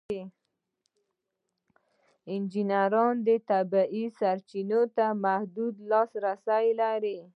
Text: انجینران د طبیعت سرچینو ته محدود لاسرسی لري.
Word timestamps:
انجینران 2.33 3.13
د 3.27 3.29
طبیعت 3.49 4.11
سرچینو 4.19 4.81
ته 4.95 5.05
محدود 5.23 5.73
لاسرسی 5.89 6.67
لري. 6.81 7.19